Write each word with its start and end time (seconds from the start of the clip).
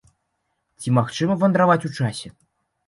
Ці 0.79 0.95
магчыма 0.99 1.39
вандраваць 1.45 1.81
у 1.91 1.95
часе? 1.99 2.27